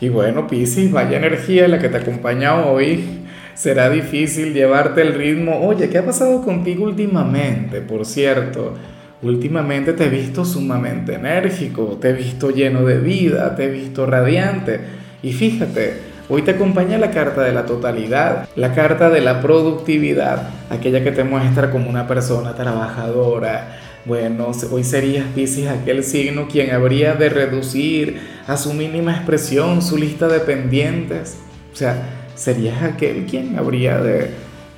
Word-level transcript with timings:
Y 0.00 0.10
bueno, 0.10 0.46
Piscis, 0.46 0.92
vaya 0.92 1.16
energía 1.16 1.68
la 1.68 1.78
que 1.78 1.88
te 1.88 1.96
acompaña 1.96 2.66
hoy. 2.66 3.22
Será 3.54 3.88
difícil 3.88 4.52
llevarte 4.52 5.00
el 5.00 5.14
ritmo. 5.14 5.66
Oye, 5.66 5.88
¿qué 5.88 5.98
ha 5.98 6.04
pasado 6.04 6.42
contigo 6.42 6.84
últimamente? 6.84 7.80
Por 7.80 8.04
cierto, 8.04 8.74
últimamente 9.22 9.94
te 9.94 10.04
he 10.04 10.08
visto 10.10 10.44
sumamente 10.44 11.14
enérgico, 11.14 11.96
te 11.98 12.10
he 12.10 12.12
visto 12.12 12.50
lleno 12.50 12.84
de 12.84 12.98
vida, 12.98 13.56
te 13.56 13.64
he 13.64 13.68
visto 13.70 14.04
radiante. 14.04 14.80
Y 15.22 15.32
fíjate, 15.32 15.94
hoy 16.28 16.42
te 16.42 16.50
acompaña 16.50 16.98
la 16.98 17.10
carta 17.10 17.42
de 17.42 17.52
la 17.52 17.64
totalidad, 17.64 18.46
la 18.54 18.74
carta 18.74 19.08
de 19.08 19.22
la 19.22 19.40
productividad, 19.40 20.50
aquella 20.68 21.02
que 21.02 21.12
te 21.12 21.24
muestra 21.24 21.70
como 21.70 21.88
una 21.88 22.06
persona 22.06 22.54
trabajadora, 22.54 23.78
bueno, 24.06 24.52
hoy 24.70 24.84
serías 24.84 25.26
Pisces 25.34 25.66
aquel 25.66 26.04
signo 26.04 26.46
quien 26.46 26.70
habría 26.70 27.14
de 27.14 27.28
reducir 27.28 28.20
a 28.46 28.56
su 28.56 28.72
mínima 28.72 29.12
expresión 29.12 29.82
su 29.82 29.98
lista 29.98 30.28
de 30.28 30.38
pendientes. 30.38 31.36
O 31.72 31.76
sea, 31.76 32.28
serías 32.36 32.82
aquel 32.84 33.26
quien 33.26 33.58
habría 33.58 33.98
de, 33.98 34.30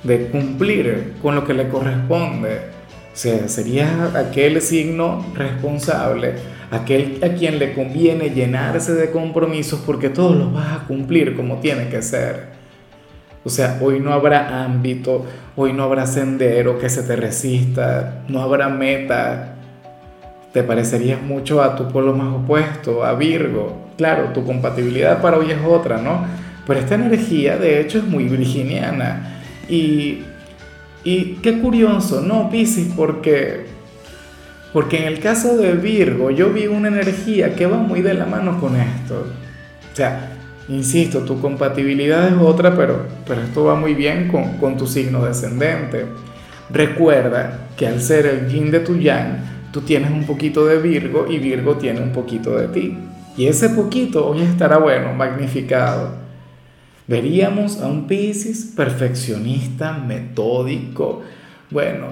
de 0.03 0.27
cumplir 0.29 1.13
con 1.21 1.35
lo 1.35 1.45
que 1.45 1.53
le 1.53 1.69
corresponde. 1.69 2.57
O 3.13 3.15
sea, 3.21 3.47
serías 3.47 4.15
aquel 4.15 4.61
signo 4.61 5.23
responsable, 5.35 6.33
aquel 6.71 7.19
a 7.23 7.29
quien 7.29 7.59
le 7.59 7.73
conviene 7.73 8.31
llenarse 8.31 8.93
de 8.95 9.11
compromisos 9.11 9.81
porque 9.85 10.09
todos 10.09 10.35
los 10.35 10.51
vas 10.51 10.73
a 10.73 10.87
cumplir 10.87 11.35
como 11.35 11.59
tiene 11.59 11.89
que 11.89 12.01
ser. 12.01 12.58
O 13.43 13.49
sea, 13.49 13.79
hoy 13.81 13.99
no 13.99 14.11
habrá 14.11 14.63
ámbito, 14.63 15.25
hoy 15.55 15.71
no 15.73 15.83
habrá 15.83 16.05
sendero 16.05 16.77
que 16.77 16.89
se 16.89 17.03
te 17.03 17.15
resista, 17.15 18.23
no 18.27 18.41
habrá 18.41 18.69
meta. 18.69 19.55
Te 20.51 20.63
parecerías 20.63 21.21
mucho 21.21 21.61
a 21.61 21.75
tu 21.75 21.87
polo 21.87 22.13
más 22.13 22.33
opuesto, 22.33 23.03
a 23.05 23.13
Virgo. 23.13 23.89
Claro, 23.97 24.31
tu 24.33 24.43
compatibilidad 24.43 25.21
para 25.21 25.37
hoy 25.37 25.51
es 25.51 25.59
otra, 25.65 25.97
¿no? 26.01 26.25
Pero 26.65 26.79
esta 26.79 26.95
energía, 26.95 27.57
de 27.57 27.79
hecho, 27.79 27.99
es 27.99 28.03
muy 28.03 28.25
virginiana. 28.25 29.41
Y, 29.69 30.23
y 31.03 31.35
qué 31.41 31.59
curioso, 31.59 32.21
¿no, 32.21 32.49
Piscis? 32.49 32.91
Porque, 32.95 33.65
porque 34.73 34.97
en 34.97 35.03
el 35.03 35.19
caso 35.19 35.55
de 35.55 35.73
Virgo, 35.73 36.29
yo 36.31 36.49
vi 36.49 36.67
una 36.67 36.89
energía 36.89 37.55
que 37.55 37.67
va 37.67 37.77
muy 37.77 38.01
de 38.01 38.15
la 38.15 38.25
mano 38.25 38.59
con 38.59 38.75
esto. 38.75 39.27
O 39.91 39.95
sea, 39.95 40.38
Insisto, 40.69 41.21
tu 41.21 41.41
compatibilidad 41.41 42.27
es 42.27 42.35
otra, 42.39 42.75
pero, 42.75 43.07
pero 43.27 43.41
esto 43.41 43.63
va 43.63 43.73
muy 43.73 43.95
bien 43.95 44.27
con, 44.27 44.57
con 44.57 44.77
tu 44.77 44.85
signo 44.85 45.25
descendente. 45.25 46.05
Recuerda 46.69 47.69
que 47.75 47.87
al 47.87 47.99
ser 47.99 48.27
el 48.27 48.47
yin 48.47 48.69
de 48.69 48.81
tu 48.81 48.95
yang, 48.95 49.39
tú 49.71 49.81
tienes 49.81 50.11
un 50.11 50.25
poquito 50.25 50.67
de 50.67 50.77
Virgo 50.77 51.25
y 51.27 51.39
Virgo 51.39 51.77
tiene 51.77 52.01
un 52.01 52.11
poquito 52.11 52.55
de 52.55 52.67
ti. 52.67 52.97
Y 53.35 53.47
ese 53.47 53.69
poquito 53.69 54.27
hoy 54.27 54.41
estará 54.41 54.77
bueno, 54.77 55.13
magnificado. 55.13 56.11
Veríamos 57.07 57.81
a 57.81 57.87
un 57.87 58.05
Piscis 58.05 58.71
perfeccionista, 58.75 59.93
metódico, 59.93 61.23
bueno, 61.71 62.07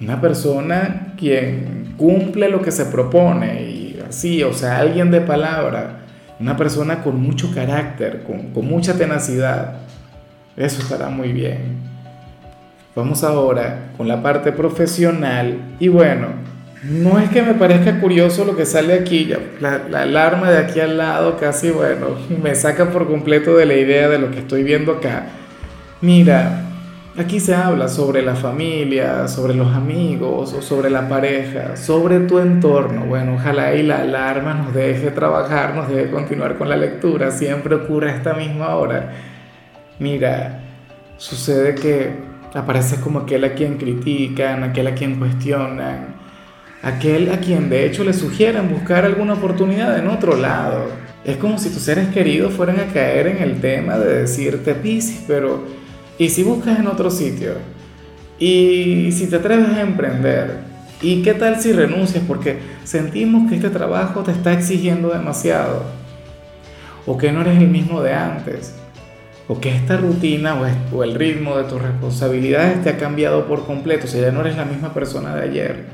una 0.00 0.20
persona 0.20 1.14
quien 1.16 1.94
cumple 1.96 2.50
lo 2.50 2.60
que 2.60 2.70
se 2.70 2.84
propone 2.84 3.62
y 3.62 4.00
así, 4.06 4.42
o 4.42 4.52
sea, 4.52 4.78
alguien 4.78 5.10
de 5.10 5.22
palabra 5.22 6.05
una 6.38 6.56
persona 6.56 7.02
con 7.02 7.20
mucho 7.20 7.52
carácter, 7.54 8.24
con, 8.24 8.66
mucha 8.66 8.94
tenacidad. 8.94 9.74
Eso 10.56 10.82
estará 10.82 11.08
muy 11.08 11.32
bien. 11.32 11.78
Vamos 12.94 13.24
ahora 13.24 13.90
con 13.96 14.08
la 14.08 14.22
parte 14.22 14.52
profesional. 14.52 15.58
Y 15.78 15.88
bueno, 15.88 16.28
no 16.84 17.18
es 17.18 17.30
que 17.30 17.42
me 17.42 17.54
parezca 17.54 18.00
curioso 18.00 18.44
lo 18.44 18.56
que 18.56 18.66
sale 18.66 18.94
aquí. 18.94 19.30
La, 19.60 19.82
la, 19.88 20.02
alarma 20.02 20.50
de 20.50 20.58
aquí 20.58 20.80
al 20.80 20.98
lado 20.98 21.36
casi, 21.38 21.70
bueno, 21.70 22.08
me 22.42 22.54
saca 22.54 22.90
por 22.90 23.06
completo 23.06 23.56
de 23.56 23.66
la 23.66 23.74
idea 23.74 24.08
de 24.08 24.18
lo 24.18 24.30
que 24.30 24.38
estoy 24.38 24.62
viendo 24.62 24.92
acá. 24.92 25.26
Mira, 26.00 26.62
Aquí 27.18 27.40
se 27.40 27.54
habla 27.54 27.88
sobre 27.88 28.20
la 28.20 28.36
familia, 28.36 29.26
sobre 29.26 29.54
los 29.54 29.74
amigos 29.74 30.52
o 30.52 30.60
sobre 30.60 30.90
la 30.90 31.08
pareja, 31.08 31.74
sobre 31.74 32.20
tu 32.20 32.38
entorno. 32.38 33.06
Bueno, 33.06 33.36
ojalá 33.36 33.74
y 33.74 33.82
la 33.82 34.02
alarma 34.02 34.52
nos 34.52 34.74
deje 34.74 35.10
trabajar, 35.12 35.74
nos 35.74 35.88
deje 35.88 36.10
continuar 36.10 36.58
con 36.58 36.68
la 36.68 36.76
lectura. 36.76 37.30
Siempre 37.30 37.74
ocurre 37.74 38.10
a 38.10 38.16
esta 38.16 38.34
misma 38.34 38.74
hora. 38.76 39.12
Mira, 39.98 40.60
sucede 41.16 41.74
que 41.74 42.10
apareces 42.52 42.98
como 42.98 43.20
aquel 43.20 43.44
a 43.44 43.54
quien 43.54 43.78
critican, 43.78 44.62
aquel 44.62 44.88
a 44.88 44.94
quien 44.94 45.18
cuestionan, 45.18 46.16
aquel 46.82 47.30
a 47.32 47.38
quien 47.38 47.70
de 47.70 47.86
hecho 47.86 48.04
le 48.04 48.12
sugieren 48.12 48.68
buscar 48.68 49.06
alguna 49.06 49.32
oportunidad 49.32 49.98
en 49.98 50.08
otro 50.08 50.36
lado. 50.36 50.84
Es 51.24 51.38
como 51.38 51.56
si 51.56 51.70
tus 51.70 51.80
seres 51.80 52.08
queridos 52.08 52.52
fueran 52.52 52.78
a 52.78 52.92
caer 52.92 53.26
en 53.28 53.42
el 53.42 53.58
tema 53.58 53.96
de 53.96 54.20
decirte, 54.20 54.74
Piscis, 54.74 55.24
pero 55.26 55.85
y 56.18 56.28
si 56.28 56.42
buscas 56.42 56.78
en 56.78 56.86
otro 56.86 57.10
sitio, 57.10 57.54
y 58.38 59.10
si 59.12 59.26
te 59.28 59.36
atreves 59.36 59.68
a 59.70 59.80
emprender, 59.82 60.58
¿y 61.00 61.22
qué 61.22 61.34
tal 61.34 61.60
si 61.60 61.72
renuncias? 61.72 62.24
Porque 62.26 62.58
sentimos 62.84 63.48
que 63.48 63.56
este 63.56 63.70
trabajo 63.70 64.22
te 64.22 64.32
está 64.32 64.52
exigiendo 64.52 65.08
demasiado, 65.10 65.82
o 67.06 67.16
que 67.16 67.32
no 67.32 67.42
eres 67.42 67.58
el 67.58 67.68
mismo 67.68 68.02
de 68.02 68.14
antes, 68.14 68.74
o 69.48 69.60
que 69.60 69.74
esta 69.74 69.96
rutina 69.96 70.56
o 70.92 71.04
el 71.04 71.14
ritmo 71.14 71.56
de 71.56 71.64
tus 71.64 71.80
responsabilidades 71.80 72.82
te 72.82 72.90
ha 72.90 72.96
cambiado 72.98 73.46
por 73.46 73.64
completo, 73.64 74.06
o 74.06 74.08
sea, 74.08 74.22
ya 74.22 74.32
no 74.32 74.40
eres 74.40 74.56
la 74.56 74.64
misma 74.64 74.92
persona 74.92 75.34
de 75.36 75.42
ayer. 75.42 75.84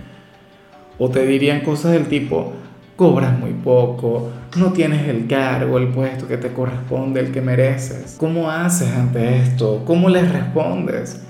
O 0.98 1.10
te 1.10 1.26
dirían 1.26 1.60
cosas 1.60 1.92
del 1.92 2.06
tipo, 2.06 2.52
cobras 2.96 3.38
muy 3.38 3.52
poco, 3.52 4.30
no 4.56 4.72
tienes 4.72 5.08
el 5.08 5.26
cargo, 5.26 5.78
el 5.78 5.88
puesto 5.88 6.28
que 6.28 6.36
te 6.36 6.52
corresponde, 6.52 7.20
el 7.20 7.32
que 7.32 7.40
mereces. 7.40 8.16
¿Cómo 8.18 8.50
haces 8.50 8.90
ante 8.90 9.38
esto? 9.38 9.82
¿Cómo 9.86 10.08
les 10.08 10.30
respondes? 10.30 11.22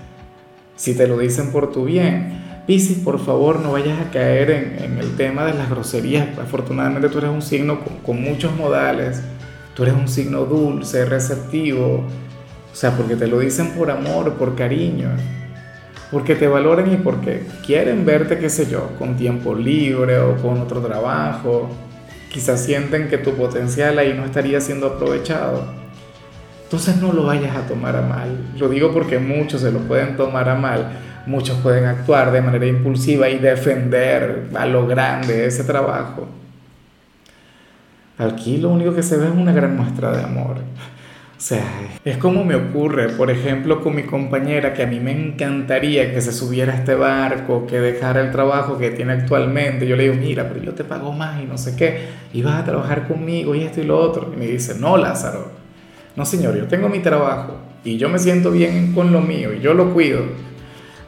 Si 0.76 0.96
te 0.96 1.06
lo 1.06 1.18
dicen 1.18 1.52
por 1.52 1.70
tu 1.70 1.84
bien, 1.84 2.40
Piscis, 2.66 2.98
por 2.98 3.18
favor, 3.18 3.60
no 3.60 3.72
vayas 3.72 4.00
a 4.00 4.10
caer 4.10 4.50
en, 4.50 4.98
el 4.98 5.16
tema 5.16 5.44
de 5.44 5.54
las 5.54 5.68
groserías. 5.68 6.38
Afortunadamente 6.38 7.08
tú 7.08 7.18
eres 7.18 7.30
un 7.30 7.42
signo 7.42 7.80
con, 8.04 8.22
muchos 8.22 8.54
modales, 8.56 9.22
tú 9.74 9.82
eres 9.82 9.94
un 9.94 10.08
signo 10.08 10.44
dulce, 10.44 11.04
receptivo, 11.04 12.04
o 12.72 12.74
sea, 12.74 12.96
porque 12.96 13.16
te 13.16 13.26
lo 13.26 13.38
dicen 13.40 13.70
por 13.70 13.90
amor, 13.90 14.34
por 14.34 14.54
cariño 14.54 15.10
porque 16.12 16.34
te 16.34 16.46
valoran 16.46 16.92
y 16.92 16.96
porque 16.96 17.42
quieren 17.64 18.04
verte, 18.04 18.38
qué 18.38 18.50
sé 18.50 18.66
yo, 18.70 18.90
con 18.98 19.16
tiempo 19.16 19.54
libre 19.54 20.18
o 20.18 20.36
con 20.36 20.60
otro 20.60 20.82
trabajo. 20.82 21.70
Quizás 22.32 22.64
sienten 22.64 23.08
que 23.08 23.18
tu 23.18 23.34
potencial 23.34 23.98
ahí 23.98 24.14
no 24.14 24.24
estaría 24.24 24.58
siendo 24.60 24.86
aprovechado. 24.86 25.66
Entonces 26.64 26.96
no 26.96 27.12
lo 27.12 27.24
vayas 27.24 27.54
a 27.54 27.66
tomar 27.66 27.94
a 27.94 28.00
mal. 28.00 28.54
Lo 28.58 28.70
digo 28.70 28.90
porque 28.90 29.18
muchos 29.18 29.60
se 29.60 29.70
lo 29.70 29.80
pueden 29.80 30.16
tomar 30.16 30.48
a 30.48 30.54
mal. 30.54 30.92
Muchos 31.26 31.58
pueden 31.58 31.84
actuar 31.84 32.32
de 32.32 32.40
manera 32.40 32.66
impulsiva 32.66 33.28
y 33.28 33.38
defender 33.38 34.48
a 34.54 34.64
lo 34.64 34.86
grande 34.86 35.44
ese 35.44 35.64
trabajo. 35.64 36.26
Aquí 38.16 38.56
lo 38.56 38.70
único 38.70 38.94
que 38.94 39.02
se 39.02 39.18
ve 39.18 39.26
es 39.26 39.32
una 39.32 39.52
gran 39.52 39.76
muestra 39.76 40.16
de 40.16 40.22
amor. 40.22 40.56
Sea, 41.42 41.98
es 42.04 42.18
como 42.18 42.44
me 42.44 42.54
ocurre, 42.54 43.08
por 43.08 43.28
ejemplo, 43.28 43.82
con 43.82 43.96
mi 43.96 44.04
compañera, 44.04 44.72
que 44.74 44.84
a 44.84 44.86
mí 44.86 45.00
me 45.00 45.10
encantaría 45.10 46.14
que 46.14 46.20
se 46.20 46.32
subiera 46.32 46.72
a 46.72 46.76
este 46.76 46.94
barco, 46.94 47.66
que 47.66 47.80
dejara 47.80 48.20
el 48.20 48.30
trabajo 48.30 48.78
que 48.78 48.92
tiene 48.92 49.14
actualmente. 49.14 49.84
Yo 49.88 49.96
le 49.96 50.04
digo, 50.04 50.14
mira, 50.14 50.48
pero 50.48 50.62
yo 50.62 50.72
te 50.72 50.84
pago 50.84 51.10
más 51.10 51.42
y 51.42 51.46
no 51.46 51.58
sé 51.58 51.74
qué, 51.74 52.10
y 52.32 52.42
vas 52.42 52.62
a 52.62 52.64
trabajar 52.64 53.08
conmigo 53.08 53.56
y 53.56 53.64
esto 53.64 53.80
y 53.80 53.84
lo 53.84 53.98
otro. 53.98 54.30
Y 54.32 54.38
me 54.38 54.46
dice, 54.46 54.76
no, 54.78 54.96
Lázaro, 54.96 55.50
no, 56.14 56.24
señor, 56.24 56.56
yo 56.56 56.68
tengo 56.68 56.88
mi 56.88 57.00
trabajo 57.00 57.56
y 57.82 57.96
yo 57.96 58.08
me 58.08 58.20
siento 58.20 58.52
bien 58.52 58.92
con 58.92 59.12
lo 59.12 59.20
mío 59.20 59.52
y 59.52 59.58
yo 59.58 59.74
lo 59.74 59.92
cuido. 59.92 60.22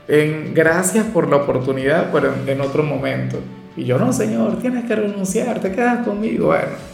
En, 0.09 0.53
gracias 0.53 1.07
por 1.07 1.31
la 1.31 1.37
oportunidad, 1.37 2.11
pero 2.13 2.35
en, 2.35 2.49
en 2.49 2.61
otro 2.61 2.83
momento. 2.83 3.39
Y 3.77 3.85
yo, 3.85 4.01
no, 4.01 4.13
señor, 4.13 4.59
tienes 4.59 4.85
que 4.85 4.97
renunciar, 4.97 5.61
te 5.61 5.71
quedas 5.71 6.05
conmigo. 6.05 6.47
Bueno 6.47 6.94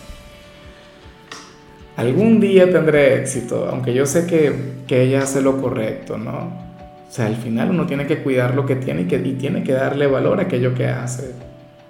algún 2.01 2.41
día 2.41 2.71
tendré 2.73 3.21
éxito, 3.21 3.69
aunque 3.71 3.93
yo 3.93 4.07
sé 4.07 4.27
que, 4.27 4.53
que, 4.87 5.03
ella 5.03 5.23
hace 5.23 5.43
lo 5.43 5.61
correcto, 5.61 6.17
¿no? 6.17 6.71
O 7.09 7.13
sea, 7.13 7.27
al 7.27 7.37
final 7.37 7.71
uno 7.71 7.87
tiene 7.87 8.07
que 8.07 8.23
cuidar 8.23 8.55
lo 8.55 8.65
que 8.65 8.77
tiene 8.77 9.03
y, 9.03 9.05
que, 9.05 9.17
y 9.17 9.35
tiene 9.35 9.63
que 9.63 9.73
darle 9.73 10.07
valor 10.07 10.39
a 10.39 10.45
aquello 10.45 10.75
que 10.75 10.87
hace, 10.87 11.35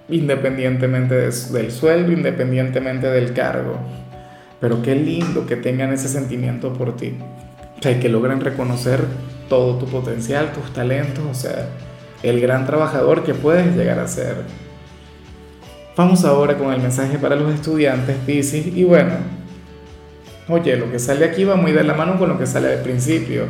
independientemente 0.09 1.15
del 1.15 1.71
sueldo, 1.71 2.11
independientemente 2.11 3.07
del 3.07 3.33
cargo. 3.33 3.77
Pero 4.61 4.83
qué 4.83 4.97
lindo 4.97 5.47
que 5.47 5.57
tengan 5.57 5.93
ese 5.93 6.09
sentimiento 6.09 6.73
por 6.73 6.97
ti. 6.97 7.17
O 7.79 7.83
sea, 7.83 7.99
que 8.01 8.09
logren 8.09 8.41
reconocer 8.41 9.01
todo 9.49 9.77
tu 9.79 9.87
potencial, 9.87 10.53
tus 10.53 10.73
talentos, 10.73 11.25
o 11.31 11.35
sea, 11.35 11.69
el 12.25 12.41
gran 12.41 12.67
trabajador 12.67 13.23
que 13.23 13.35
puedes 13.35 13.77
llegar 13.77 14.01
a 14.01 14.09
ser. 14.09 14.37
Vamos 15.97 16.25
ahora 16.25 16.59
con 16.59 16.73
el 16.73 16.81
mensaje 16.81 17.17
para 17.17 17.37
los 17.37 17.55
estudiantes, 17.55 18.17
Pisces, 18.27 18.67
y 18.67 18.85
bueno, 18.85 19.40
oye, 20.53 20.77
lo 20.77 20.91
que 20.91 20.99
sale 20.99 21.25
aquí 21.25 21.45
va 21.45 21.57
muy 21.57 21.73
de 21.73 21.85
la 21.85 21.95
mano 21.95 22.19
con 22.19 22.29
lo 22.29 22.39
que 22.39 22.47
sale 22.47 22.73
al 22.73 22.83
principio. 22.83 23.45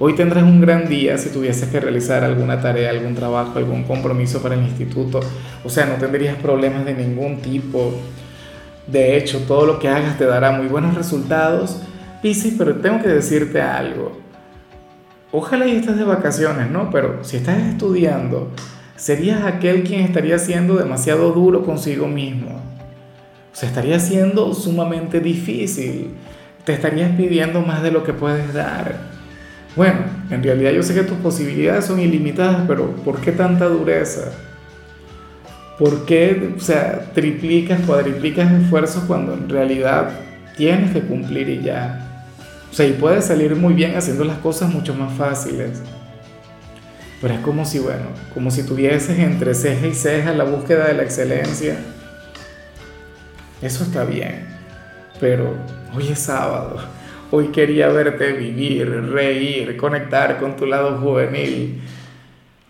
Hoy 0.00 0.14
tendrás 0.14 0.44
un 0.44 0.60
gran 0.60 0.88
día 0.88 1.18
si 1.18 1.30
tuvieses 1.30 1.68
que 1.68 1.80
realizar 1.80 2.22
alguna 2.22 2.60
tarea, 2.60 2.90
algún 2.90 3.14
trabajo, 3.14 3.58
algún 3.58 3.82
compromiso 3.82 4.40
para 4.40 4.54
el 4.54 4.62
instituto. 4.62 5.18
O 5.64 5.68
sea, 5.68 5.86
no 5.86 5.94
tendrías 5.94 6.36
problemas 6.36 6.84
de 6.84 6.94
ningún 6.94 7.40
tipo. 7.40 7.92
De 8.86 9.16
hecho, 9.16 9.40
todo 9.48 9.66
lo 9.66 9.78
que 9.80 9.88
hagas 9.88 10.16
te 10.16 10.24
dará 10.24 10.52
muy 10.52 10.68
buenos 10.68 10.94
resultados. 10.94 11.82
Piscis, 12.22 12.54
pero 12.56 12.76
tengo 12.76 13.02
que 13.02 13.08
decirte 13.08 13.60
algo. 13.60 14.16
Ojalá 15.32 15.66
y 15.66 15.76
estés 15.76 15.96
de 15.96 16.04
vacaciones, 16.04 16.70
¿no? 16.70 16.90
Pero 16.90 17.24
si 17.24 17.36
estás 17.36 17.58
estudiando, 17.58 18.50
serías 18.94 19.44
aquel 19.44 19.82
quien 19.82 20.02
estaría 20.02 20.38
siendo 20.38 20.76
demasiado 20.76 21.32
duro 21.32 21.64
consigo 21.64 22.06
mismo. 22.06 22.62
O 23.52 23.56
sea, 23.56 23.68
estaría 23.68 23.98
siendo 23.98 24.54
sumamente 24.54 25.18
difícil. 25.18 26.12
Te 26.68 26.74
estarías 26.74 27.12
pidiendo 27.12 27.62
más 27.62 27.82
de 27.82 27.90
lo 27.90 28.04
que 28.04 28.12
puedes 28.12 28.52
dar. 28.52 28.94
Bueno, 29.74 30.00
en 30.28 30.42
realidad 30.42 30.70
yo 30.72 30.82
sé 30.82 30.92
que 30.92 31.02
tus 31.02 31.16
posibilidades 31.16 31.86
son 31.86 31.98
ilimitadas, 31.98 32.64
pero 32.68 32.94
¿por 32.96 33.22
qué 33.22 33.32
tanta 33.32 33.64
dureza? 33.64 34.32
¿Por 35.78 36.04
qué, 36.04 36.52
o 36.54 36.60
sea, 36.60 37.10
triplicas, 37.14 37.80
cuadriplicas 37.86 38.52
esfuerzos 38.52 39.04
cuando 39.04 39.32
en 39.32 39.48
realidad 39.48 40.10
tienes 40.58 40.92
que 40.92 41.00
cumplir 41.00 41.48
y 41.48 41.62
ya? 41.62 42.26
O 42.70 42.74
sea, 42.74 42.86
y 42.86 42.92
puedes 42.92 43.24
salir 43.24 43.56
muy 43.56 43.72
bien 43.72 43.96
haciendo 43.96 44.24
las 44.24 44.36
cosas 44.36 44.68
mucho 44.70 44.92
más 44.94 45.14
fáciles. 45.14 45.80
Pero 47.22 47.32
es 47.32 47.40
como 47.40 47.64
si, 47.64 47.78
bueno, 47.78 48.10
como 48.34 48.50
si 48.50 48.62
tuvieses 48.62 49.18
entre 49.18 49.54
ceja 49.54 49.86
y 49.86 49.94
ceja 49.94 50.34
la 50.34 50.44
búsqueda 50.44 50.88
de 50.88 50.92
la 50.92 51.02
excelencia. 51.02 51.78
Eso 53.62 53.84
está 53.84 54.04
bien, 54.04 54.57
pero 55.20 55.54
hoy 55.94 56.08
es 56.08 56.18
sábado 56.18 56.78
Hoy 57.30 57.48
quería 57.48 57.88
verte 57.88 58.32
vivir, 58.32 58.88
reír, 59.12 59.76
conectar 59.76 60.38
con 60.38 60.56
tu 60.56 60.64
lado 60.64 60.96
juvenil. 60.96 61.78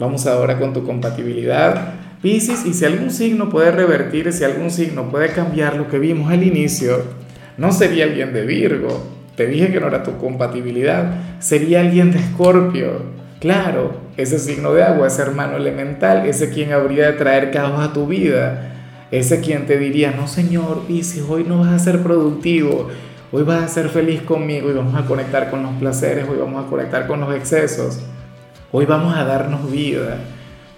Vamos 0.01 0.27
ahora 0.27 0.59
con 0.59 0.73
tu 0.73 0.85
compatibilidad. 0.85 1.95
Piscis, 2.21 2.67
y 2.67 2.75
si 2.75 2.85
algún 2.85 3.13
signo 3.13 3.51
puede 3.51 3.71
revertir, 3.71 4.33
si 4.33 4.43
algún 4.43 4.73
signo 4.73 5.11
puede 5.11 5.29
cambiar 5.29 5.77
lo 5.77 5.87
que 5.87 6.01
vimos 6.01 6.33
al 6.33 6.43
inicio, 6.43 7.05
no 7.57 7.71
sería 7.71 8.03
alguien 8.03 8.33
de 8.33 8.45
Virgo. 8.45 9.07
Te 9.37 9.47
dije 9.47 9.71
que 9.71 9.79
no 9.79 9.87
era 9.87 10.03
tu 10.03 10.19
compatibilidad, 10.19 11.13
sería 11.39 11.79
alguien 11.79 12.11
de 12.11 12.19
Escorpio. 12.19 13.03
Claro, 13.39 13.93
ese 14.17 14.41
signo 14.41 14.75
de 14.75 14.83
agua, 14.83 15.07
ese 15.07 15.23
hermano 15.23 15.57
elemental, 15.57 16.27
ese 16.27 16.51
quien 16.51 16.73
habría 16.73 17.13
de 17.13 17.13
traer 17.13 17.53
caos 17.53 17.79
a 17.79 17.93
tu 17.93 18.09
vida, 18.09 18.78
ese 19.11 19.41
quien 19.41 19.67
te 19.67 19.79
diría, 19.79 20.13
no 20.13 20.29
señor, 20.29 20.83
Piscis, 20.87 21.25
hoy 21.29 21.45
no 21.45 21.59
vas 21.61 21.73
a 21.73 21.79
ser 21.79 22.03
productivo, 22.03 22.89
Hoy 23.31 23.43
vas 23.43 23.63
a 23.63 23.69
ser 23.69 23.91
feliz 23.91 24.23
conmigo 24.23 24.71
y 24.71 24.73
vamos 24.73 24.95
a 24.95 25.05
conectar 25.05 25.51
con 25.51 25.63
los 25.63 25.73
placeres, 25.73 26.27
hoy 26.27 26.39
vamos 26.39 26.65
a 26.65 26.71
conectar 26.71 27.07
con 27.07 27.21
los 27.21 27.35
excesos. 27.35 28.01
Hoy 28.73 28.87
vamos 28.87 29.15
a 29.15 29.25
darnos 29.25 29.71
vida 29.71 30.17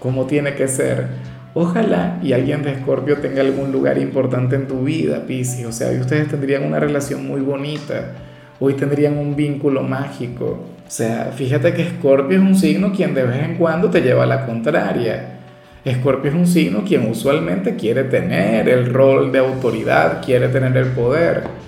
como 0.01 0.27
tiene 0.27 0.57
que 0.57 0.67
ser. 0.67 1.07
Ojalá 1.55 2.19
y 2.25 2.33
alguien 2.33 2.65
de 2.65 2.73
Escorpio 2.73 3.19
tenga 3.19 3.43
algún 3.43 3.71
lugar 3.71 3.99
importante 3.99 4.57
en 4.57 4.67
tu 4.67 4.83
vida, 4.83 5.27
Piscis. 5.29 5.65
O 5.65 5.71
sea, 5.71 5.91
hoy 5.91 5.99
ustedes 6.01 6.27
tendrían 6.27 6.65
una 6.65 6.81
relación 6.81 7.25
muy 7.25 7.41
bonita. 7.41 8.15
Hoy 8.59 8.75
tendrían 8.75 9.17
un 9.17 9.37
vínculo 9.37 9.85
mágico. 9.85 10.67
O 10.85 10.91
sea, 10.91 11.31
fíjate 11.33 11.73
que 11.73 11.83
Escorpio 11.83 12.37
es 12.37 12.43
un 12.43 12.57
signo 12.57 12.93
quien 12.93 13.15
de 13.15 13.27
vez 13.27 13.45
en 13.45 13.59
cuando 13.59 13.91
te 13.91 14.01
lleva 14.01 14.25
a 14.25 14.27
la 14.27 14.45
contraria. 14.45 15.40
Escorpio 15.85 16.31
es 16.31 16.37
un 16.37 16.47
signo 16.47 16.85
quien 16.85 17.11
usualmente 17.11 17.77
quiere 17.77 18.05
tener 18.05 18.69
el 18.69 18.93
rol 18.93 19.33
de 19.33 19.39
autoridad, 19.39 20.23
quiere 20.25 20.49
tener 20.49 20.77
el 20.77 20.89
poder 20.89 21.61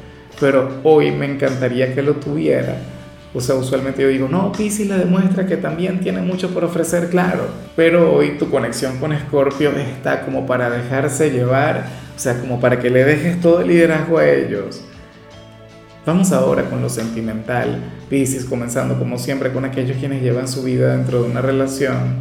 pero 0.42 0.80
hoy 0.82 1.12
me 1.12 1.26
encantaría 1.26 1.94
que 1.94 2.02
lo 2.02 2.14
tuviera. 2.14 2.76
O 3.32 3.40
sea, 3.40 3.54
usualmente 3.54 4.02
yo 4.02 4.08
digo, 4.08 4.28
no, 4.28 4.50
Pisces 4.50 4.88
le 4.88 4.98
demuestra 4.98 5.46
que 5.46 5.56
también 5.56 6.00
tiene 6.00 6.20
mucho 6.20 6.50
por 6.50 6.64
ofrecer, 6.64 7.08
claro. 7.10 7.46
Pero 7.76 8.12
hoy 8.12 8.36
tu 8.38 8.50
conexión 8.50 8.98
con 8.98 9.12
Escorpio 9.12 9.70
está 9.70 10.22
como 10.24 10.44
para 10.44 10.68
dejarse 10.68 11.30
llevar, 11.30 11.86
o 12.14 12.18
sea, 12.18 12.40
como 12.40 12.60
para 12.60 12.80
que 12.80 12.90
le 12.90 13.04
dejes 13.04 13.40
todo 13.40 13.60
el 13.60 13.68
liderazgo 13.68 14.18
a 14.18 14.28
ellos. 14.28 14.82
Vamos 16.04 16.32
ahora 16.32 16.64
con 16.64 16.82
lo 16.82 16.88
sentimental. 16.88 17.78
Pisces, 18.10 18.44
comenzando 18.44 18.98
como 18.98 19.18
siempre 19.18 19.52
con 19.52 19.64
aquellos 19.64 19.96
quienes 19.98 20.22
llevan 20.22 20.48
su 20.48 20.64
vida 20.64 20.96
dentro 20.96 21.22
de 21.22 21.30
una 21.30 21.40
relación. 21.40 22.16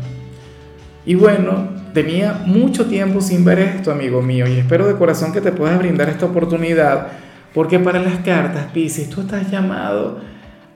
Y 1.05 1.15
bueno, 1.15 1.69
tenía 1.93 2.43
mucho 2.45 2.85
tiempo 2.85 3.21
sin 3.21 3.43
ver 3.43 3.59
esto, 3.59 3.91
amigo 3.91 4.21
mío, 4.21 4.47
y 4.47 4.59
espero 4.59 4.87
de 4.87 4.95
corazón 4.95 5.33
que 5.33 5.41
te 5.41 5.51
puedas 5.51 5.77
brindar 5.79 6.09
esta 6.09 6.25
oportunidad 6.25 7.07
porque 7.53 7.79
para 7.79 8.01
las 8.01 8.19
cartas, 8.19 8.67
Pisces, 8.73 9.09
tú 9.09 9.21
estás 9.21 9.49
llamado 9.51 10.19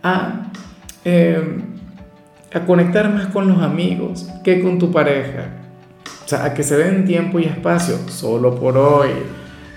a, 0.04 0.52
em, 1.06 1.62
a 2.54 2.60
conectar 2.62 3.10
más 3.14 3.28
con 3.28 3.48
los 3.48 3.62
amigos 3.62 4.30
que 4.44 4.62
con 4.62 4.78
tu 4.78 4.92
pareja. 4.92 5.50
O 6.26 6.28
sea, 6.28 6.46
a 6.46 6.54
que 6.54 6.64
se 6.64 6.78
den 6.78 7.06
tiempo 7.06 7.40
y 7.40 7.46
espacio 7.46 7.98
solo 8.10 8.56
por 8.56 8.78
hoy. 8.78 9.10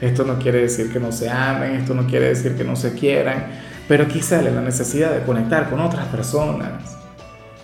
Esto 0.00 0.24
no 0.24 0.38
quiere 0.38 0.62
decir 0.62 0.92
que 0.92 0.98
no 0.98 1.12
se 1.12 1.28
amen, 1.28 1.72
esto 1.72 1.94
no 1.94 2.06
quiere 2.06 2.28
decir 2.28 2.56
que 2.56 2.64
no 2.64 2.76
se 2.76 2.94
quieran, 2.94 3.46
pero 3.86 4.04
aquí 4.04 4.20
sale 4.20 4.50
la 4.50 4.60
necesidad 4.60 5.12
de 5.12 5.22
conectar 5.22 5.70
con 5.70 5.80
otras 5.80 6.06
personas. 6.06 6.96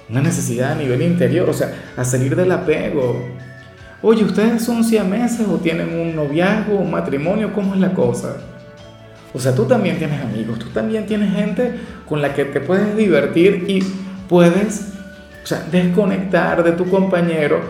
Una 0.08 0.20
necesidad 0.20 0.72
a 0.72 0.74
nivel 0.74 1.02
interior, 1.02 1.48
o 1.48 1.54
sea, 1.54 1.72
a 1.96 2.04
salir 2.04 2.36
del 2.36 2.52
apego. 2.52 3.24
Oye, 4.02 4.22
¿ustedes 4.22 4.62
son 4.62 4.84
siameses 4.84 5.46
o 5.48 5.56
tienen 5.56 5.98
un 5.98 6.14
noviazgo, 6.14 6.76
un 6.76 6.90
matrimonio? 6.90 7.52
¿Cómo 7.54 7.74
es 7.74 7.80
la 7.80 7.94
cosa? 7.94 8.36
O 9.32 9.38
sea, 9.38 9.54
tú 9.54 9.64
también 9.64 9.96
tienes 9.96 10.20
amigos, 10.20 10.58
tú 10.58 10.66
también 10.66 11.06
tienes 11.06 11.34
gente 11.34 11.74
con 12.06 12.20
la 12.20 12.34
que 12.34 12.44
te 12.44 12.60
puedes 12.60 12.94
divertir 12.96 13.64
y 13.66 13.82
puedes, 14.28 14.92
o 15.42 15.46
sea, 15.46 15.66
desconectar 15.72 16.62
de 16.62 16.72
tu 16.72 16.84
compañero. 16.88 17.60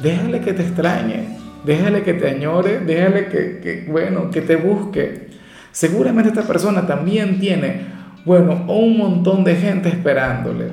Déjale 0.00 0.40
que 0.40 0.52
te 0.52 0.62
extrañe, 0.62 1.36
déjale 1.64 2.02
que 2.04 2.14
te 2.14 2.28
añore, 2.28 2.78
déjale 2.78 3.26
que, 3.26 3.60
que 3.60 3.86
bueno, 3.90 4.30
que 4.30 4.42
te 4.42 4.54
busque. 4.56 5.28
Seguramente 5.72 6.28
esta 6.30 6.46
persona 6.46 6.86
también 6.86 7.40
tiene, 7.40 7.86
bueno, 8.24 8.64
un 8.68 8.96
montón 8.96 9.42
de 9.42 9.56
gente 9.56 9.88
esperándole. 9.88 10.70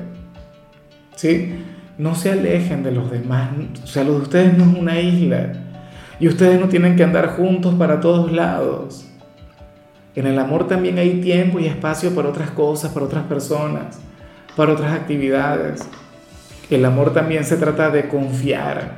¿Sí? 1.16 1.64
No 1.98 2.14
se 2.14 2.30
alejen 2.32 2.82
de 2.82 2.92
los 2.92 3.10
demás. 3.10 3.50
O 3.82 3.86
sea, 3.86 4.04
lo 4.04 4.14
de 4.14 4.20
ustedes 4.20 4.56
no 4.56 4.64
es 4.64 4.78
una 4.78 5.00
isla. 5.00 5.52
Y 6.18 6.28
ustedes 6.28 6.60
no 6.60 6.68
tienen 6.68 6.96
que 6.96 7.04
andar 7.04 7.36
juntos 7.36 7.74
para 7.74 8.00
todos 8.00 8.32
lados. 8.32 9.06
En 10.14 10.26
el 10.26 10.38
amor 10.38 10.66
también 10.66 10.98
hay 10.98 11.20
tiempo 11.20 11.60
y 11.60 11.66
espacio 11.66 12.14
para 12.14 12.28
otras 12.28 12.50
cosas, 12.50 12.92
para 12.92 13.06
otras 13.06 13.24
personas, 13.24 13.98
para 14.56 14.72
otras 14.72 14.92
actividades. 14.92 15.82
El 16.68 16.84
amor 16.84 17.12
también 17.12 17.44
se 17.44 17.56
trata 17.56 17.90
de 17.90 18.08
confiar. 18.08 18.96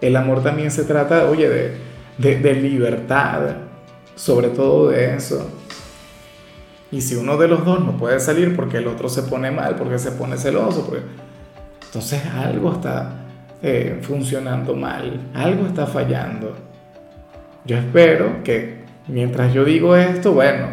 El 0.00 0.16
amor 0.16 0.42
también 0.42 0.70
se 0.70 0.84
trata, 0.84 1.28
oye, 1.28 1.48
de, 2.18 2.36
de, 2.38 2.54
libertad, 2.54 3.56
sobre 4.14 4.48
todo 4.48 4.88
de 4.88 5.16
eso. 5.16 5.50
Y 6.92 7.00
si 7.00 7.16
uno 7.16 7.36
de 7.36 7.48
los 7.48 7.64
dos 7.64 7.84
no 7.84 7.96
puede 7.96 8.20
salir 8.20 8.54
porque 8.54 8.78
el 8.78 8.86
otro 8.86 9.08
se 9.08 9.22
pone 9.22 9.50
mal, 9.50 9.76
porque 9.76 9.98
se 9.98 10.12
pone 10.12 10.36
celoso, 10.36 10.86
porque... 10.86 11.02
entonces 11.86 12.22
algo 12.26 12.72
está 12.72 13.24
eh, 13.62 13.98
funcionando 14.02 14.74
mal, 14.74 15.20
algo 15.34 15.66
está 15.66 15.86
fallando. 15.86 16.54
Yo 17.64 17.76
espero 17.76 18.44
que 18.44 18.86
Mientras 19.08 19.54
yo 19.54 19.64
digo 19.64 19.94
esto, 19.94 20.32
bueno, 20.32 20.66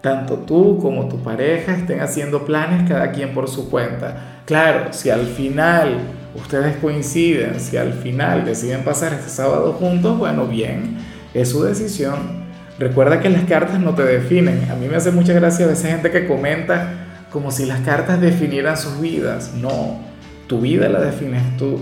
tanto 0.00 0.34
tú 0.34 0.78
como 0.80 1.08
tu 1.08 1.20
pareja 1.22 1.72
estén 1.72 2.00
haciendo 2.00 2.44
planes 2.44 2.88
cada 2.88 3.10
quien 3.10 3.34
por 3.34 3.48
su 3.48 3.68
cuenta. 3.68 4.42
Claro, 4.44 4.92
si 4.92 5.10
al 5.10 5.26
final 5.26 5.98
ustedes 6.36 6.76
coinciden, 6.76 7.58
si 7.58 7.76
al 7.76 7.92
final 7.92 8.44
deciden 8.44 8.84
pasar 8.84 9.12
este 9.12 9.28
sábado 9.28 9.72
juntos, 9.72 10.18
bueno, 10.18 10.46
bien, 10.46 10.98
es 11.32 11.48
su 11.50 11.64
decisión. 11.64 12.43
Recuerda 12.78 13.20
que 13.20 13.30
las 13.30 13.44
cartas 13.44 13.78
no 13.80 13.94
te 13.94 14.02
definen. 14.02 14.68
A 14.70 14.74
mí 14.74 14.88
me 14.88 14.96
hace 14.96 15.12
mucha 15.12 15.32
gracia 15.32 15.64
a 15.64 15.68
veces 15.68 15.90
gente 15.90 16.10
que 16.10 16.26
comenta 16.26 17.26
como 17.30 17.50
si 17.50 17.66
las 17.66 17.80
cartas 17.80 18.20
definieran 18.20 18.76
sus 18.76 19.00
vidas. 19.00 19.52
No, 19.54 20.00
tu 20.46 20.60
vida 20.60 20.88
la 20.88 21.00
defines 21.00 21.56
tú. 21.56 21.80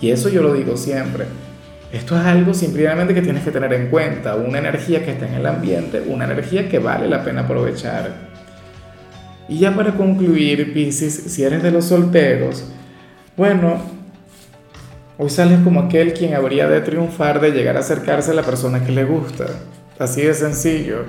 Y 0.00 0.10
eso 0.10 0.28
yo 0.28 0.42
lo 0.42 0.54
digo 0.54 0.76
siempre. 0.76 1.26
Esto 1.92 2.18
es 2.18 2.24
algo 2.24 2.54
simplemente 2.54 3.14
que 3.14 3.22
tienes 3.22 3.42
que 3.42 3.50
tener 3.50 3.72
en 3.72 3.88
cuenta, 3.88 4.36
una 4.36 4.58
energía 4.58 5.04
que 5.04 5.10
está 5.10 5.26
en 5.26 5.34
el 5.34 5.46
ambiente, 5.46 6.02
una 6.06 6.24
energía 6.24 6.68
que 6.68 6.78
vale 6.78 7.08
la 7.08 7.24
pena 7.24 7.42
aprovechar. 7.42 8.30
Y 9.48 9.58
ya 9.58 9.74
para 9.74 9.92
concluir, 9.92 10.72
Pisces, 10.72 11.12
si 11.14 11.42
eres 11.42 11.62
de 11.64 11.72
los 11.72 11.86
solteros, 11.86 12.64
bueno, 13.36 13.82
hoy 15.18 15.30
sales 15.30 15.58
como 15.64 15.80
aquel 15.80 16.12
quien 16.12 16.34
habría 16.34 16.68
de 16.68 16.80
triunfar 16.80 17.40
de 17.40 17.50
llegar 17.50 17.76
a 17.76 17.80
acercarse 17.80 18.30
a 18.30 18.34
la 18.34 18.42
persona 18.42 18.84
que 18.84 18.92
le 18.92 19.02
gusta. 19.02 19.46
Así 20.00 20.22
de 20.22 20.32
sencillo. 20.32 21.04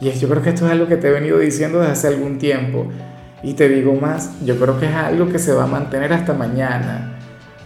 Y 0.00 0.10
yo 0.12 0.28
creo 0.30 0.42
que 0.42 0.48
esto 0.48 0.64
es 0.64 0.72
algo 0.72 0.86
que 0.86 0.96
te 0.96 1.08
he 1.08 1.10
venido 1.10 1.38
diciendo 1.38 1.80
desde 1.80 1.92
hace 1.92 2.08
algún 2.08 2.38
tiempo. 2.38 2.86
Y 3.42 3.52
te 3.52 3.68
digo 3.68 3.92
más, 3.94 4.32
yo 4.42 4.58
creo 4.58 4.80
que 4.80 4.86
es 4.86 4.94
algo 4.94 5.28
que 5.28 5.38
se 5.38 5.52
va 5.52 5.64
a 5.64 5.66
mantener 5.66 6.14
hasta 6.14 6.32
mañana. 6.32 7.18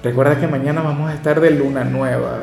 Recuerda 0.02 0.40
que 0.40 0.48
mañana 0.48 0.82
vamos 0.82 1.12
a 1.12 1.14
estar 1.14 1.40
de 1.40 1.52
luna 1.52 1.84
nueva. 1.84 2.40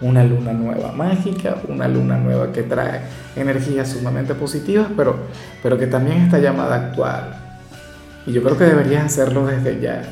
Una 0.00 0.24
luna 0.24 0.54
nueva 0.54 0.92
mágica, 0.92 1.56
una 1.68 1.86
luna 1.86 2.16
nueva 2.16 2.50
que 2.50 2.62
trae 2.62 3.02
energías 3.36 3.90
sumamente 3.90 4.34
positivas, 4.34 4.88
pero, 4.96 5.16
pero 5.62 5.76
que 5.76 5.86
también 5.86 6.22
está 6.22 6.38
llamada 6.38 6.76
a 6.76 6.78
actuar. 6.86 7.58
Y 8.26 8.32
yo 8.32 8.42
creo 8.42 8.56
que 8.56 8.64
deberías 8.64 9.04
hacerlo 9.04 9.46
desde 9.46 9.80
ya. 9.80 10.02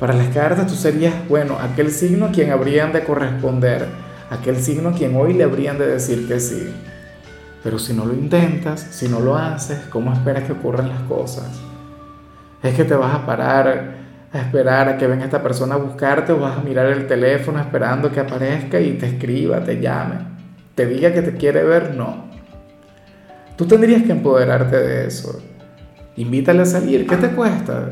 Para 0.00 0.12
las 0.12 0.28
cartas 0.34 0.66
tú 0.66 0.74
serías, 0.74 1.14
bueno, 1.28 1.56
aquel 1.60 1.92
signo 1.92 2.26
a 2.26 2.30
quien 2.32 2.50
habrían 2.50 2.92
de 2.92 3.04
corresponder, 3.04 3.86
aquel 4.30 4.56
signo 4.56 4.90
a 4.90 4.92
quien 4.92 5.16
hoy 5.16 5.34
le 5.34 5.44
habrían 5.44 5.78
de 5.78 5.86
decir 5.86 6.26
que 6.28 6.40
sí. 6.40 6.72
Pero 7.62 7.78
si 7.78 7.92
no 7.92 8.04
lo 8.04 8.14
intentas, 8.14 8.80
si 8.80 9.08
no 9.08 9.20
lo 9.20 9.36
haces, 9.36 9.78
¿cómo 9.90 10.12
esperas 10.12 10.44
que 10.44 10.52
ocurran 10.52 10.88
las 10.88 11.02
cosas? 11.02 11.48
Es 12.62 12.74
que 12.74 12.84
te 12.84 12.94
vas 12.94 13.14
a 13.14 13.26
parar 13.26 13.98
a 14.32 14.40
esperar 14.40 14.88
a 14.88 14.98
que 14.98 15.06
venga 15.06 15.24
esta 15.24 15.42
persona 15.42 15.74
a 15.74 15.78
buscarte 15.78 16.32
o 16.32 16.38
vas 16.38 16.58
a 16.58 16.62
mirar 16.62 16.86
el 16.86 17.06
teléfono 17.06 17.58
esperando 17.60 18.12
que 18.12 18.20
aparezca 18.20 18.78
y 18.78 18.92
te 18.92 19.06
escriba, 19.06 19.64
te 19.64 19.80
llame, 19.80 20.16
te 20.74 20.86
diga 20.86 21.12
que 21.12 21.22
te 21.22 21.34
quiere 21.34 21.64
ver, 21.64 21.94
no. 21.94 22.28
Tú 23.56 23.66
tendrías 23.66 24.02
que 24.02 24.12
empoderarte 24.12 24.76
de 24.76 25.06
eso. 25.06 25.40
Invítale 26.16 26.62
a 26.62 26.66
salir, 26.66 27.06
¿qué 27.06 27.16
te 27.16 27.30
cuesta? 27.30 27.90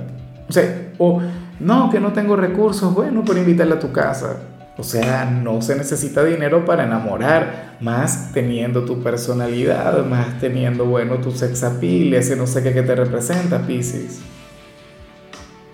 O 0.99 1.16
o 1.16 1.23
no, 1.59 1.90
que 1.90 2.00
no 2.00 2.12
tengo 2.12 2.37
recursos, 2.37 2.93
bueno, 2.95 3.23
pero 3.26 3.38
invítale 3.38 3.75
a 3.75 3.78
tu 3.78 3.90
casa. 3.90 4.37
O 4.78 4.83
sea, 4.83 5.25
no 5.25 5.62
se 5.62 5.75
necesita 5.75 6.23
dinero 6.23 6.66
para 6.66 6.85
enamorar, 6.85 7.76
más 7.80 8.30
teniendo 8.35 8.85
tu 8.85 9.02
personalidad, 9.02 10.04
más 10.04 10.38
teniendo, 10.38 10.85
bueno, 10.85 11.16
tu 11.16 11.30
sex 11.30 11.64
appeal, 11.64 12.12
ese 12.12 12.37
no 12.37 12.47
sé 12.47 12.62
qué 12.62 12.75
que 12.75 12.83
te 12.83 12.95
representa, 12.95 13.66
Pisces. 13.66 14.21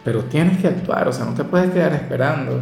Pero 0.05 0.25
tienes 0.25 0.59
que 0.59 0.69
actuar, 0.69 1.09
o 1.09 1.13
sea, 1.13 1.25
no 1.25 1.35
te 1.35 1.43
puedes 1.43 1.73
quedar 1.73 1.95
esperando. 1.95 2.61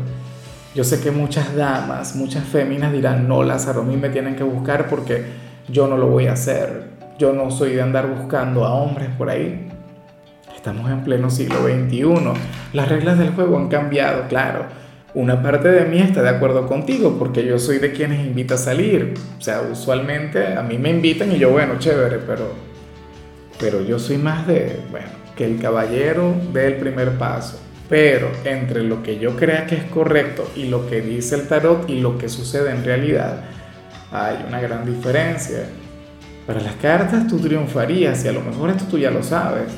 Yo 0.74 0.82
sé 0.82 1.00
que 1.00 1.10
muchas 1.10 1.54
damas, 1.54 2.16
muchas 2.16 2.44
féminas 2.44 2.92
dirán, 2.92 3.28
no, 3.28 3.42
Lázaro, 3.42 3.82
a 3.82 3.84
mí 3.84 3.96
me 3.98 4.08
tienen 4.08 4.34
que 4.34 4.44
buscar 4.44 4.88
porque 4.88 5.24
yo 5.68 5.88
no 5.88 5.98
lo 5.98 6.06
voy 6.06 6.26
a 6.26 6.32
hacer. 6.32 6.88
Yo 7.18 7.34
no 7.34 7.50
soy 7.50 7.74
de 7.74 7.82
andar 7.82 8.06
buscando 8.06 8.64
a 8.64 8.72
hombres 8.72 9.10
por 9.18 9.28
ahí. 9.28 9.68
Estamos 10.56 10.90
en 10.90 11.02
pleno 11.02 11.28
siglo 11.28 11.56
XXI. 11.64 12.40
Las 12.72 12.88
reglas 12.88 13.18
del 13.18 13.34
juego 13.34 13.58
han 13.58 13.68
cambiado, 13.68 14.26
claro 14.28 14.79
una 15.14 15.42
parte 15.42 15.68
de 15.68 15.84
mí 15.86 15.98
está 15.98 16.22
de 16.22 16.28
acuerdo 16.28 16.66
contigo 16.66 17.16
porque 17.18 17.44
yo 17.44 17.58
soy 17.58 17.78
de 17.78 17.92
quienes 17.92 18.24
invita 18.24 18.54
a 18.54 18.58
salir. 18.58 19.14
O 19.38 19.40
sea, 19.40 19.62
usualmente 19.62 20.54
a 20.54 20.62
mí 20.62 20.78
me 20.78 20.90
invitan 20.90 21.32
y 21.32 21.38
yo, 21.38 21.50
bueno, 21.50 21.78
chévere, 21.78 22.18
pero, 22.18 22.52
pero 23.58 23.82
yo 23.82 23.98
soy 23.98 24.18
más 24.18 24.46
de, 24.46 24.80
bueno, 24.90 25.08
que 25.36 25.44
el 25.44 25.60
caballero 25.60 26.34
dé 26.52 26.68
el 26.68 26.74
primer 26.76 27.12
paso. 27.12 27.58
Pero 27.88 28.30
entre 28.44 28.84
lo 28.84 29.02
que 29.02 29.18
yo 29.18 29.34
crea 29.34 29.66
que 29.66 29.74
es 29.74 29.84
correcto 29.84 30.48
y 30.54 30.66
lo 30.66 30.88
que 30.88 31.00
dice 31.00 31.34
el 31.34 31.48
tarot 31.48 31.90
y 31.90 32.00
lo 32.00 32.16
que 32.18 32.28
sucede 32.28 32.70
en 32.70 32.84
realidad, 32.84 33.42
hay 34.12 34.44
una 34.46 34.60
gran 34.60 34.86
diferencia. 34.86 35.64
Para 36.46 36.60
las 36.60 36.74
cartas 36.76 37.26
tú 37.26 37.40
triunfarías 37.40 38.24
y 38.24 38.28
a 38.28 38.32
lo 38.32 38.42
mejor 38.42 38.70
esto 38.70 38.84
tú 38.88 38.96
ya 38.96 39.10
lo 39.10 39.24
sabes. 39.24 39.72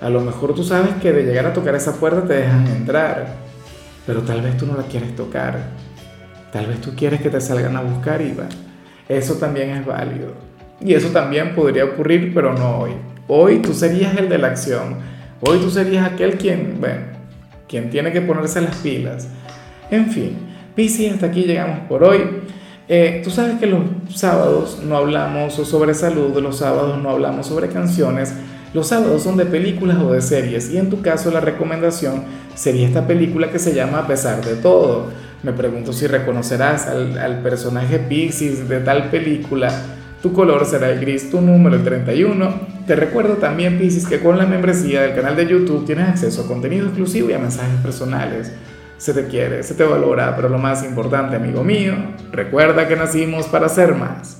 A 0.00 0.08
lo 0.08 0.20
mejor 0.20 0.54
tú 0.54 0.62
sabes 0.62 0.94
que 1.02 1.12
de 1.12 1.24
llegar 1.24 1.46
a 1.46 1.52
tocar 1.52 1.74
esa 1.74 1.94
puerta 1.94 2.22
te 2.24 2.34
dejan 2.34 2.66
entrar 2.68 3.45
pero 4.06 4.22
tal 4.22 4.40
vez 4.40 4.56
tú 4.56 4.66
no 4.66 4.76
la 4.76 4.84
quieres 4.84 5.14
tocar. 5.16 5.58
Tal 6.52 6.66
vez 6.66 6.80
tú 6.80 6.92
quieres 6.96 7.20
que 7.20 7.28
te 7.28 7.40
salgan 7.40 7.76
a 7.76 7.82
buscar 7.82 8.22
y 8.22 8.32
va. 8.32 8.48
Eso 9.08 9.34
también 9.34 9.70
es 9.70 9.84
válido. 9.84 10.32
Y 10.80 10.94
eso 10.94 11.08
también 11.08 11.54
podría 11.54 11.84
ocurrir, 11.84 12.32
pero 12.34 12.54
no 12.54 12.78
hoy. 12.78 12.92
Hoy 13.28 13.58
tú 13.58 13.74
serías 13.74 14.16
el 14.16 14.28
de 14.28 14.38
la 14.38 14.48
acción. 14.48 14.96
Hoy 15.40 15.58
tú 15.58 15.70
serías 15.70 16.06
aquel 16.06 16.38
quien, 16.38 16.76
bueno, 16.80 17.02
quien 17.68 17.90
tiene 17.90 18.12
que 18.12 18.20
ponerse 18.20 18.60
las 18.60 18.76
pilas. 18.76 19.28
En 19.90 20.10
fin, 20.10 20.36
Piscis, 20.74 21.12
hasta 21.12 21.26
aquí 21.26 21.42
llegamos 21.42 21.80
por 21.88 22.04
hoy. 22.04 22.20
Eh, 22.88 23.20
tú 23.24 23.30
sabes 23.30 23.58
que 23.58 23.66
los 23.66 23.82
sábados 24.14 24.80
no 24.84 24.96
hablamos 24.96 25.54
sobre 25.54 25.92
salud, 25.92 26.40
los 26.40 26.58
sábados 26.58 27.02
no 27.02 27.10
hablamos 27.10 27.46
sobre 27.46 27.68
canciones, 27.68 28.32
los 28.76 28.88
sábados 28.88 29.22
son 29.22 29.38
de 29.38 29.46
películas 29.46 29.96
o 30.02 30.12
de 30.12 30.20
series 30.20 30.70
y 30.70 30.76
en 30.76 30.90
tu 30.90 31.00
caso 31.00 31.30
la 31.30 31.40
recomendación 31.40 32.24
sería 32.54 32.86
esta 32.86 33.06
película 33.06 33.50
que 33.50 33.58
se 33.58 33.72
llama 33.72 34.00
A 34.00 34.06
pesar 34.06 34.44
de 34.44 34.54
todo. 34.56 35.06
Me 35.42 35.54
pregunto 35.54 35.94
si 35.94 36.06
reconocerás 36.06 36.86
al, 36.86 37.40
personaje 37.42 37.98
Pixies 37.98 38.68
de 38.68 38.80
tal 38.80 39.08
película. 39.08 39.72
Tu 40.20 40.30
color 40.34 40.66
será 40.66 40.90
el 40.90 41.00
gris, 41.00 41.30
tu 41.30 41.40
número 41.40 41.74
el 41.74 41.84
31. 41.84 42.52
Te 42.86 42.96
recuerdo 42.96 43.36
también, 43.36 43.78
Pisces, 43.78 44.06
que 44.06 44.20
con 44.20 44.36
la 44.36 44.44
membresía 44.44 45.00
del 45.00 45.14
canal 45.14 45.36
de 45.36 45.46
YouTube 45.46 45.86
tienes 45.86 46.10
acceso 46.10 46.42
a 46.42 46.46
contenido 46.46 46.84
exclusivo 46.84 47.30
y 47.30 47.32
a 47.32 47.38
mensajes 47.38 47.80
personales. 47.80 48.52
Se 48.98 49.14
te 49.14 49.26
quiere, 49.26 49.62
se 49.62 49.72
te 49.72 49.84
valora, 49.84 50.36
pero 50.36 50.50
lo 50.50 50.58
más 50.58 50.84
importante, 50.84 51.36
amigo 51.36 51.64
mío, 51.64 51.94
recuerda 52.30 52.86
que 52.86 52.96
nacimos 52.96 53.46
para 53.46 53.70
ser 53.70 53.94
más. 53.94 54.36